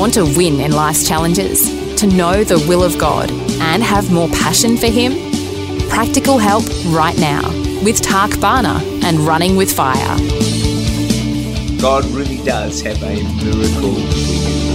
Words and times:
Want 0.00 0.14
to 0.14 0.24
win 0.24 0.60
in 0.60 0.72
life's 0.72 1.06
challenges? 1.06 1.68
To 1.96 2.06
know 2.06 2.42
the 2.42 2.58
will 2.66 2.82
of 2.82 2.96
God 2.96 3.30
and 3.60 3.82
have 3.82 4.10
more 4.10 4.30
passion 4.30 4.78
for 4.78 4.86
Him? 4.86 5.12
Practical 5.90 6.38
help 6.38 6.64
right 6.86 7.18
now 7.18 7.46
with 7.84 8.00
Tak 8.00 8.40
Bhana 8.40 8.80
and 9.04 9.18
Running 9.18 9.56
with 9.56 9.70
Fire. 9.70 10.16
God 11.82 12.06
really 12.12 12.42
does 12.44 12.80
have 12.80 12.96
a 13.02 13.14
miracle. 13.44 13.90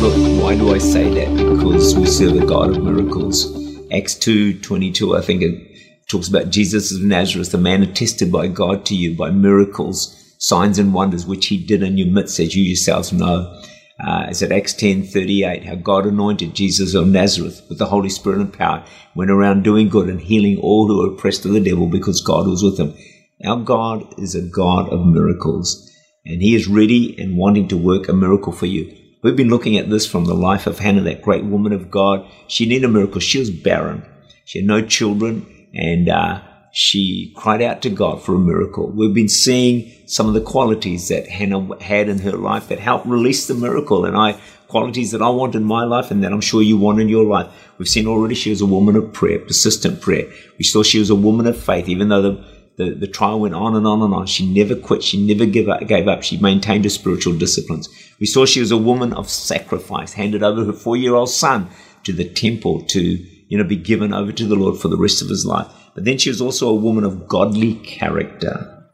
Look, 0.00 0.42
why 0.42 0.56
do 0.56 0.74
I 0.74 0.78
say 0.78 1.12
that? 1.12 1.36
Because 1.36 1.94
we 1.94 2.06
serve 2.06 2.42
a 2.42 2.46
God 2.46 2.74
of 2.74 2.82
miracles. 2.82 3.44
Acts 3.92 4.14
2 4.14 4.60
22, 4.60 5.18
I 5.18 5.20
think 5.20 5.42
it 5.42 6.08
talks 6.08 6.28
about 6.28 6.48
Jesus 6.48 6.94
of 6.94 7.02
Nazareth, 7.02 7.52
the 7.52 7.58
man 7.58 7.82
attested 7.82 8.32
by 8.32 8.48
God 8.48 8.86
to 8.86 8.96
you 8.96 9.14
by 9.18 9.30
miracles, 9.30 10.34
signs, 10.38 10.78
and 10.78 10.94
wonders 10.94 11.26
which 11.26 11.48
he 11.48 11.58
did 11.58 11.82
in 11.82 11.98
your 11.98 12.08
midst, 12.08 12.40
as 12.40 12.56
you 12.56 12.62
yourselves 12.62 13.12
know. 13.12 13.60
Uh, 14.06 14.26
it's 14.28 14.42
at 14.42 14.52
Acts 14.52 14.72
10 14.72 15.04
38, 15.04 15.64
how 15.64 15.74
God 15.74 16.06
anointed 16.06 16.54
Jesus 16.54 16.94
of 16.94 17.08
Nazareth 17.08 17.62
with 17.68 17.78
the 17.78 17.86
Holy 17.86 18.08
Spirit 18.08 18.40
and 18.40 18.52
power, 18.52 18.84
went 19.14 19.30
around 19.30 19.62
doing 19.62 19.88
good 19.88 20.08
and 20.08 20.20
healing 20.20 20.58
all 20.58 20.86
who 20.86 20.98
were 20.98 21.14
oppressed 21.14 21.44
of 21.44 21.52
the 21.52 21.60
devil 21.60 21.86
because 21.86 22.22
God 22.22 22.46
was 22.46 22.62
with 22.62 22.78
him. 22.78 22.94
Our 23.44 23.56
God 23.56 24.18
is 24.18 24.34
a 24.34 24.42
God 24.42 24.90
of 24.90 25.06
miracles, 25.06 25.90
and 26.26 26.42
He 26.42 26.54
is 26.54 26.68
ready 26.68 27.18
and 27.18 27.38
wanting 27.38 27.68
to 27.68 27.76
work 27.76 28.08
a 28.08 28.12
miracle 28.12 28.52
for 28.52 28.66
you. 28.66 28.94
We've 29.22 29.36
been 29.36 29.48
looking 29.48 29.78
at 29.78 29.88
this 29.88 30.06
from 30.06 30.26
the 30.26 30.34
life 30.34 30.66
of 30.66 30.78
Hannah, 30.78 31.02
that 31.02 31.22
great 31.22 31.44
woman 31.44 31.72
of 31.72 31.90
God. 31.90 32.26
She 32.48 32.66
needed 32.66 32.84
a 32.84 32.88
miracle. 32.88 33.20
She 33.20 33.38
was 33.38 33.50
barren. 33.50 34.04
She 34.44 34.58
had 34.58 34.68
no 34.68 34.82
children, 34.82 35.46
and 35.72 36.08
uh, 36.08 36.42
she 36.72 37.32
cried 37.36 37.62
out 37.62 37.82
to 37.82 37.90
God 37.90 38.22
for 38.22 38.34
a 38.34 38.38
miracle. 38.38 38.90
We've 38.90 39.14
been 39.14 39.28
seeing 39.28 39.92
some 40.06 40.28
of 40.28 40.34
the 40.34 40.40
qualities 40.40 41.08
that 41.08 41.28
Hannah 41.28 41.82
had 41.82 42.08
in 42.08 42.18
her 42.20 42.32
life 42.32 42.68
that 42.68 42.78
helped 42.78 43.06
release 43.06 43.46
the 43.46 43.54
miracle, 43.54 44.04
and 44.04 44.16
I 44.16 44.40
qualities 44.70 45.10
that 45.10 45.20
I 45.20 45.28
want 45.28 45.54
in 45.54 45.64
my 45.64 45.84
life 45.84 46.10
and 46.10 46.22
that 46.22 46.32
I'm 46.32 46.40
sure 46.40 46.62
you 46.62 46.78
want 46.78 47.00
in 47.00 47.08
your 47.08 47.24
life. 47.24 47.48
We've 47.76 47.88
seen 47.88 48.06
already 48.06 48.34
she 48.34 48.50
was 48.50 48.60
a 48.60 48.66
woman 48.66 48.96
of 48.96 49.12
prayer, 49.12 49.38
persistent 49.40 50.00
prayer. 50.00 50.30
We 50.58 50.64
saw 50.64 50.82
she 50.82 51.00
was 51.00 51.10
a 51.10 51.14
woman 51.14 51.46
of 51.46 51.60
faith, 51.60 51.88
even 51.88 52.08
though 52.08 52.22
the, 52.22 52.44
the, 52.76 52.94
the 52.94 53.06
trial 53.06 53.40
went 53.40 53.54
on 53.54 53.74
and 53.74 53.86
on 53.86 54.00
and 54.00 54.14
on. 54.14 54.26
She 54.26 54.46
never 54.46 54.76
quit. 54.76 55.02
She 55.02 55.24
never 55.26 55.44
gave 55.44 55.68
up, 55.68 55.86
gave 55.86 56.08
up. 56.08 56.22
She 56.22 56.38
maintained 56.38 56.84
her 56.84 56.90
spiritual 56.90 57.36
disciplines. 57.36 57.88
We 58.20 58.26
saw 58.26 58.46
she 58.46 58.60
was 58.60 58.70
a 58.70 58.76
woman 58.76 59.12
of 59.12 59.28
sacrifice, 59.28 60.12
handed 60.12 60.42
over 60.42 60.64
her 60.64 60.72
four 60.72 60.96
year 60.96 61.14
old 61.14 61.30
son 61.30 61.68
to 62.04 62.12
the 62.12 62.28
temple 62.28 62.82
to, 62.82 63.18
you 63.50 63.58
know, 63.58 63.64
be 63.64 63.76
given 63.76 64.14
over 64.14 64.30
to 64.30 64.46
the 64.46 64.54
Lord 64.54 64.80
for 64.80 64.86
the 64.86 64.96
rest 64.96 65.20
of 65.20 65.28
his 65.28 65.44
life. 65.44 65.66
But 65.94 66.04
then 66.04 66.18
she 66.18 66.30
was 66.30 66.40
also 66.40 66.68
a 66.68 66.74
woman 66.74 67.02
of 67.02 67.26
godly 67.26 67.74
character. 67.74 68.86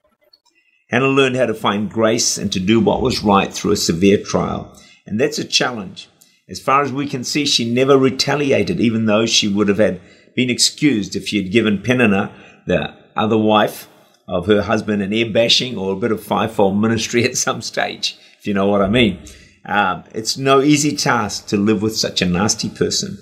Hannah 0.89 1.09
learned 1.09 1.37
how 1.37 1.45
to 1.45 1.55
find 1.55 1.91
grace 1.91 2.39
and 2.39 2.51
to 2.53 2.59
do 2.59 2.81
what 2.81 3.03
was 3.03 3.23
right 3.23 3.53
through 3.53 3.73
a 3.73 3.77
severe 3.77 4.17
trial. 4.17 4.75
And 5.07 5.21
that's 5.21 5.39
a 5.39 5.45
challenge. 5.45 6.09
As 6.49 6.59
far 6.59 6.83
as 6.83 6.91
we 6.91 7.07
can 7.07 7.23
see, 7.23 7.45
she 7.45 7.71
never 7.71 7.99
retaliated, 7.99 8.81
even 8.81 9.05
though 9.05 9.27
she 9.27 9.47
would 9.47 9.69
have 9.69 9.79
had 9.79 10.01
been 10.35 10.49
excused 10.49 11.15
if 11.15 11.29
she 11.29 11.43
had 11.43 11.53
given 11.53 11.83
Peninnah, 11.83 12.33
the 12.67 12.95
other 13.15 13.37
wife 13.37 13.89
of 14.27 14.47
her 14.47 14.63
husband, 14.63 15.03
an 15.03 15.13
air 15.13 15.31
bashing 15.31 15.77
or 15.77 15.93
a 15.93 15.97
bit 15.97 16.13
of 16.13 16.23
fivefold 16.23 16.81
ministry 16.81 17.25
at 17.27 17.37
some 17.37 17.61
stage, 17.61 18.17
if 18.39 18.47
you 18.47 18.55
know 18.55 18.67
what 18.67 18.81
I 18.81 18.89
mean. 18.89 19.21
Um, 19.67 20.05
it's 20.15 20.39
no 20.39 20.63
easy 20.63 20.97
task 20.97 21.49
to 21.49 21.59
live 21.59 21.83
with 21.83 21.97
such 21.97 22.23
a 22.23 22.27
nasty 22.27 22.71
person. 22.71 23.19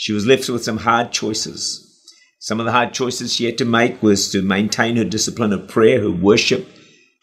She 0.00 0.12
was 0.12 0.26
left 0.26 0.48
with 0.48 0.62
some 0.62 0.78
hard 0.78 1.10
choices. 1.10 1.84
Some 2.38 2.60
of 2.60 2.66
the 2.66 2.72
hard 2.72 2.94
choices 2.94 3.34
she 3.34 3.46
had 3.46 3.58
to 3.58 3.64
make 3.64 4.00
was 4.00 4.30
to 4.30 4.42
maintain 4.42 4.94
her 4.94 5.02
discipline 5.02 5.52
of 5.52 5.66
prayer, 5.66 6.00
her 6.00 6.10
worship, 6.10 6.68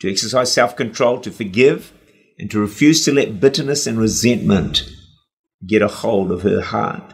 to 0.02 0.12
exercise 0.12 0.52
self 0.52 0.76
control, 0.76 1.22
to 1.22 1.32
forgive, 1.32 1.94
and 2.38 2.52
to 2.52 2.60
refuse 2.60 3.06
to 3.06 3.14
let 3.14 3.40
bitterness 3.40 3.88
and 3.88 3.98
resentment 3.98 4.90
get 5.66 5.82
a 5.82 5.88
hold 5.88 6.34
of 6.34 6.42
her 6.42 6.60
heart. 6.60 7.14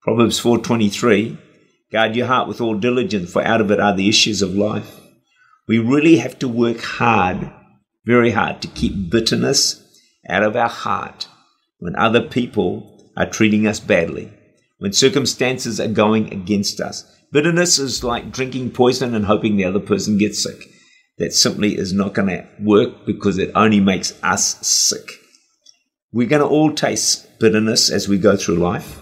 Proverbs 0.00 0.40
4:23 0.40 1.38
Guard 1.92 2.16
your 2.16 2.26
heart 2.26 2.48
with 2.48 2.60
all 2.60 2.74
diligence 2.74 3.30
for 3.30 3.46
out 3.46 3.60
of 3.60 3.70
it 3.70 3.78
are 3.78 3.94
the 3.94 4.08
issues 4.08 4.42
of 4.42 4.52
life. 4.52 4.98
We 5.68 5.78
really 5.78 6.16
have 6.16 6.40
to 6.40 6.48
work 6.48 6.80
hard, 6.80 7.52
very 8.04 8.32
hard 8.32 8.60
to 8.62 8.68
keep 8.68 9.10
bitterness 9.10 9.80
out 10.28 10.42
of 10.42 10.56
our 10.56 10.68
heart 10.68 11.28
when 11.78 11.94
other 11.94 12.20
people 12.20 13.12
are 13.16 13.30
treating 13.30 13.68
us 13.68 13.78
badly 13.78 14.32
when 14.82 14.92
circumstances 14.92 15.78
are 15.78 15.86
going 15.86 16.32
against 16.32 16.80
us. 16.80 17.04
Bitterness 17.30 17.78
is 17.78 18.02
like 18.02 18.32
drinking 18.32 18.72
poison 18.72 19.14
and 19.14 19.26
hoping 19.26 19.56
the 19.56 19.64
other 19.64 19.78
person 19.78 20.18
gets 20.18 20.42
sick. 20.42 20.56
That 21.18 21.32
simply 21.32 21.78
is 21.78 21.92
not 21.92 22.14
going 22.14 22.30
to 22.30 22.48
work 22.58 23.06
because 23.06 23.38
it 23.38 23.52
only 23.54 23.78
makes 23.78 24.20
us 24.24 24.56
sick. 24.66 25.08
We're 26.12 26.26
going 26.26 26.42
to 26.42 26.48
all 26.48 26.74
taste 26.74 27.38
bitterness 27.38 27.92
as 27.92 28.08
we 28.08 28.18
go 28.18 28.36
through 28.36 28.56
life. 28.56 28.98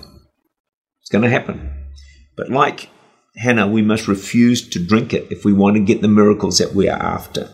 It's 1.00 1.08
going 1.08 1.24
to 1.24 1.30
happen. 1.30 1.72
But 2.36 2.50
like 2.50 2.90
Hannah, 3.36 3.66
we 3.66 3.80
must 3.80 4.06
refuse 4.06 4.68
to 4.68 4.86
drink 4.86 5.14
it 5.14 5.32
if 5.32 5.46
we 5.46 5.54
want 5.54 5.76
to 5.76 5.82
get 5.82 6.02
the 6.02 6.08
miracles 6.08 6.58
that 6.58 6.74
we 6.74 6.90
are 6.90 7.02
after. 7.02 7.48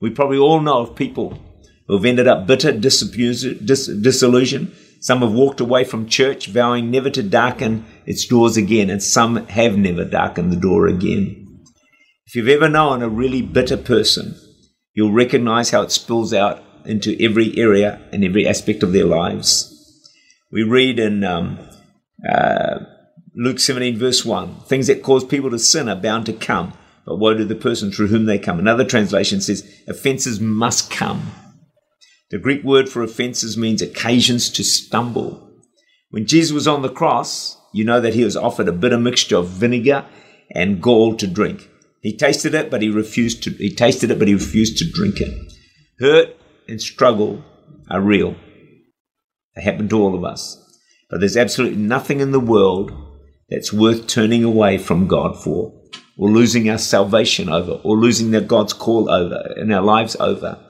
We 0.00 0.10
probably 0.10 0.38
all 0.38 0.60
know 0.60 0.80
of 0.80 0.96
people 0.96 1.38
who 1.86 1.94
have 1.94 2.04
ended 2.04 2.26
up 2.26 2.48
bitter, 2.48 2.72
disillusioned, 2.72 4.74
some 5.00 5.20
have 5.20 5.32
walked 5.32 5.60
away 5.60 5.84
from 5.84 6.08
church, 6.08 6.48
vowing 6.48 6.90
never 6.90 7.10
to 7.10 7.22
darken 7.22 7.84
its 8.06 8.26
doors 8.26 8.56
again, 8.56 8.90
and 8.90 9.02
some 9.02 9.46
have 9.46 9.76
never 9.76 10.04
darkened 10.04 10.52
the 10.52 10.56
door 10.56 10.86
again. 10.86 11.64
If 12.26 12.34
you've 12.34 12.48
ever 12.48 12.68
known 12.68 13.02
a 13.02 13.08
really 13.08 13.42
bitter 13.42 13.76
person, 13.76 14.34
you'll 14.94 15.12
recognize 15.12 15.70
how 15.70 15.82
it 15.82 15.92
spills 15.92 16.34
out 16.34 16.62
into 16.84 17.16
every 17.22 17.56
area 17.56 18.00
and 18.12 18.24
every 18.24 18.46
aspect 18.46 18.82
of 18.82 18.92
their 18.92 19.04
lives. 19.04 19.74
We 20.50 20.62
read 20.62 20.98
in 20.98 21.24
um, 21.24 21.58
uh, 22.28 22.80
Luke 23.34 23.60
17, 23.60 23.98
verse 23.98 24.24
1 24.24 24.62
things 24.62 24.88
that 24.88 25.02
cause 25.02 25.24
people 25.24 25.50
to 25.50 25.58
sin 25.58 25.88
are 25.88 25.96
bound 25.96 26.26
to 26.26 26.32
come, 26.32 26.72
but 27.06 27.18
woe 27.18 27.34
to 27.34 27.44
the 27.44 27.54
person 27.54 27.92
through 27.92 28.08
whom 28.08 28.26
they 28.26 28.38
come. 28.38 28.58
Another 28.58 28.84
translation 28.84 29.40
says, 29.40 29.66
offenses 29.86 30.40
must 30.40 30.90
come. 30.90 31.30
The 32.30 32.38
Greek 32.38 32.62
word 32.62 32.88
for 32.88 33.02
offenses 33.02 33.56
means 33.56 33.80
occasions 33.80 34.50
to 34.50 34.62
stumble. 34.62 35.50
When 36.10 36.26
Jesus 36.26 36.52
was 36.52 36.68
on 36.68 36.82
the 36.82 36.90
cross, 36.90 37.56
you 37.72 37.84
know 37.84 38.00
that 38.00 38.14
he 38.14 38.24
was 38.24 38.36
offered 38.36 38.68
a 38.68 38.72
bitter 38.72 38.98
mixture 38.98 39.36
of 39.36 39.48
vinegar 39.48 40.04
and 40.50 40.82
gall 40.82 41.16
to 41.16 41.26
drink. 41.26 41.68
He 42.02 42.16
tasted 42.16 42.54
it, 42.54 42.70
but 42.70 42.82
he 42.82 42.90
refused 42.90 43.42
to. 43.44 43.50
He 43.50 43.74
tasted 43.74 44.10
it, 44.10 44.18
but 44.18 44.28
he 44.28 44.34
refused 44.34 44.78
to 44.78 44.90
drink 44.90 45.20
it. 45.20 45.52
Hurt 46.00 46.36
and 46.68 46.80
struggle 46.80 47.44
are 47.90 48.00
real. 48.00 48.36
They 49.56 49.62
happen 49.62 49.88
to 49.88 50.00
all 50.00 50.14
of 50.14 50.24
us. 50.24 50.56
But 51.10 51.20
there's 51.20 51.36
absolutely 51.36 51.78
nothing 51.78 52.20
in 52.20 52.32
the 52.32 52.40
world 52.40 52.92
that's 53.48 53.72
worth 53.72 54.06
turning 54.06 54.44
away 54.44 54.76
from 54.76 55.08
God 55.08 55.42
for, 55.42 55.72
or 56.18 56.30
losing 56.30 56.68
our 56.68 56.78
salvation 56.78 57.48
over, 57.48 57.80
or 57.82 57.96
losing 57.96 58.30
the 58.30 58.42
God's 58.42 58.74
call 58.74 59.10
over 59.10 59.54
in 59.56 59.72
our 59.72 59.82
lives 59.82 60.16
over. 60.20 60.62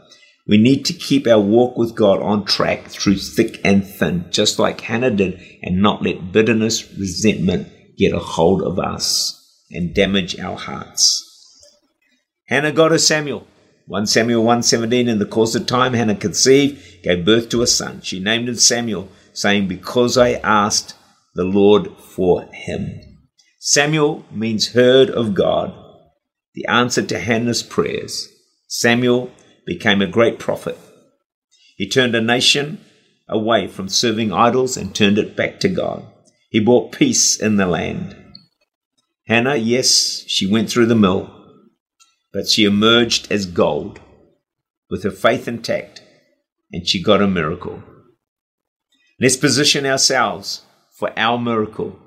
We 0.48 0.56
need 0.56 0.86
to 0.86 0.94
keep 0.94 1.26
our 1.26 1.38
walk 1.38 1.76
with 1.76 1.94
God 1.94 2.22
on 2.22 2.46
track 2.46 2.86
through 2.88 3.18
thick 3.18 3.60
and 3.62 3.86
thin, 3.86 4.24
just 4.30 4.58
like 4.58 4.80
Hannah 4.80 5.10
did, 5.10 5.38
and 5.62 5.82
not 5.82 6.02
let 6.02 6.32
bitterness, 6.32 6.90
resentment 6.94 7.68
get 7.98 8.14
a 8.14 8.18
hold 8.18 8.62
of 8.62 8.78
us 8.78 9.34
and 9.70 9.94
damage 9.94 10.38
our 10.40 10.56
hearts. 10.56 11.24
Hannah 12.46 12.72
got 12.72 12.92
her 12.92 12.98
Samuel. 12.98 13.46
1 13.88 14.06
Samuel 14.06 14.44
1:17 14.44 15.08
in 15.08 15.18
the 15.18 15.26
course 15.26 15.54
of 15.54 15.66
time 15.66 15.94
Hannah 15.94 16.14
conceived 16.14 17.02
gave 17.02 17.24
birth 17.24 17.48
to 17.48 17.62
a 17.62 17.66
son 17.66 18.02
she 18.02 18.20
named 18.20 18.46
him 18.46 18.56
Samuel 18.56 19.08
saying 19.32 19.66
because 19.66 20.18
I 20.18 20.32
asked 20.44 20.94
the 21.34 21.44
Lord 21.44 21.96
for 21.96 22.46
him 22.52 23.00
Samuel 23.60 24.26
means 24.30 24.74
heard 24.74 25.08
of 25.08 25.32
God 25.32 25.72
the 26.54 26.66
answer 26.66 27.00
to 27.00 27.18
Hannah's 27.18 27.62
prayers 27.62 28.28
Samuel 28.66 29.30
became 29.68 30.00
a 30.00 30.06
great 30.06 30.38
prophet. 30.38 30.78
He 31.76 31.86
turned 31.86 32.14
a 32.14 32.22
nation 32.22 32.80
away 33.28 33.68
from 33.68 33.90
serving 33.90 34.32
idols 34.32 34.78
and 34.78 34.94
turned 34.94 35.18
it 35.18 35.36
back 35.36 35.60
to 35.60 35.68
God. 35.68 36.06
He 36.48 36.58
brought 36.58 36.90
peace 36.90 37.38
in 37.38 37.56
the 37.56 37.66
land. 37.66 38.16
Hannah, 39.26 39.56
yes, 39.56 40.24
she 40.26 40.50
went 40.50 40.70
through 40.70 40.86
the 40.86 40.94
mill, 40.94 41.30
but 42.32 42.48
she 42.48 42.64
emerged 42.64 43.30
as 43.30 43.44
gold 43.44 44.00
with 44.88 45.02
her 45.02 45.10
faith 45.10 45.46
intact 45.46 46.02
and 46.72 46.88
she 46.88 47.02
got 47.02 47.20
a 47.20 47.28
miracle. 47.28 47.82
Let's 49.20 49.36
position 49.36 49.84
ourselves 49.84 50.62
for 50.98 51.12
our 51.14 51.38
miracle 51.38 51.98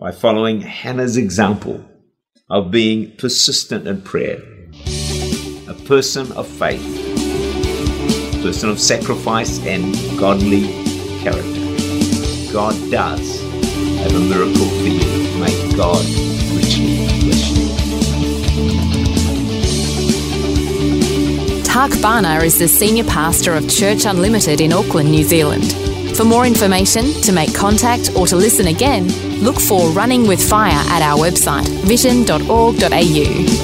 by 0.00 0.10
following 0.10 0.62
Hannah's 0.62 1.16
example 1.16 1.84
of 2.50 2.72
being 2.72 3.14
persistent 3.18 3.86
in 3.86 4.02
prayer, 4.02 4.42
a 5.68 5.74
person 5.86 6.32
of 6.32 6.48
faith, 6.48 7.03
person 8.44 8.68
of 8.68 8.78
sacrifice 8.78 9.58
and 9.64 9.94
godly 10.18 10.64
character. 11.22 11.62
God 12.52 12.74
does 12.90 13.40
have 14.02 14.14
a 14.14 14.20
miracle 14.20 14.68
for 14.68 14.86
you. 14.86 15.00
May 15.40 15.74
God 15.74 16.04
richly 16.54 17.06
bless 17.24 17.48
you. 17.48 17.64
Tak 21.64 21.90
Bhana 22.02 22.44
is 22.44 22.58
the 22.58 22.68
Senior 22.68 23.04
Pastor 23.04 23.54
of 23.54 23.66
Church 23.70 24.04
Unlimited 24.04 24.60
in 24.60 24.74
Auckland, 24.74 25.10
New 25.10 25.24
Zealand. 25.24 25.72
For 26.14 26.24
more 26.24 26.44
information, 26.44 27.14
to 27.22 27.32
make 27.32 27.54
contact, 27.54 28.10
or 28.14 28.26
to 28.26 28.36
listen 28.36 28.66
again, 28.66 29.08
look 29.42 29.58
for 29.58 29.88
Running 29.92 30.26
with 30.28 30.46
Fire 30.46 30.84
at 30.90 31.00
our 31.00 31.18
website, 31.18 31.66
vision.org.au. 31.86 33.63